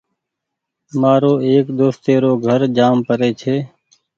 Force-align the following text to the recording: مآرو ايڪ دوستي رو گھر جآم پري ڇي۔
مآرو 0.99 1.33
ايڪ 1.47 1.65
دوستي 1.79 2.13
رو 2.23 2.31
گھر 2.47 2.61
جآم 2.77 2.97
پري 3.07 3.29
ڇي۔ 3.39 3.55